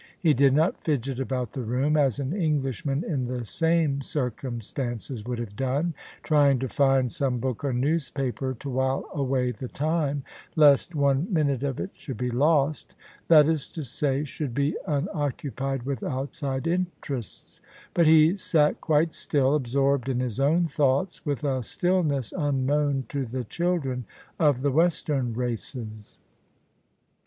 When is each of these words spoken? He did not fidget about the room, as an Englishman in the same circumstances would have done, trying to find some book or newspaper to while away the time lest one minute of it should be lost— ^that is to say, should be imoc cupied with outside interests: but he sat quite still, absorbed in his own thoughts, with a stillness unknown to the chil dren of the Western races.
He 0.19 0.33
did 0.33 0.55
not 0.55 0.81
fidget 0.83 1.19
about 1.19 1.51
the 1.51 1.61
room, 1.61 1.95
as 1.95 2.17
an 2.17 2.33
Englishman 2.35 3.03
in 3.03 3.27
the 3.27 3.45
same 3.45 4.01
circumstances 4.01 5.23
would 5.25 5.37
have 5.37 5.55
done, 5.55 5.93
trying 6.23 6.57
to 6.57 6.67
find 6.67 7.11
some 7.11 7.37
book 7.37 7.63
or 7.63 7.71
newspaper 7.71 8.55
to 8.61 8.69
while 8.71 9.05
away 9.13 9.51
the 9.51 9.67
time 9.67 10.23
lest 10.55 10.95
one 10.95 11.31
minute 11.31 11.61
of 11.61 11.79
it 11.79 11.91
should 11.93 12.17
be 12.17 12.31
lost— 12.31 12.95
^that 13.29 13.47
is 13.47 13.67
to 13.67 13.83
say, 13.83 14.23
should 14.23 14.55
be 14.55 14.75
imoc 14.87 15.37
cupied 15.51 15.83
with 15.85 16.01
outside 16.01 16.65
interests: 16.65 17.61
but 17.93 18.07
he 18.07 18.35
sat 18.35 18.81
quite 18.81 19.13
still, 19.13 19.53
absorbed 19.53 20.09
in 20.09 20.19
his 20.19 20.39
own 20.39 20.65
thoughts, 20.65 21.23
with 21.27 21.43
a 21.43 21.61
stillness 21.61 22.33
unknown 22.35 23.05
to 23.07 23.23
the 23.23 23.43
chil 23.43 23.77
dren 23.77 24.05
of 24.39 24.61
the 24.63 24.71
Western 24.71 25.35
races. 25.35 26.19